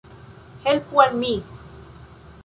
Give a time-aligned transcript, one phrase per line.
[0.63, 1.29] Helpu al mi.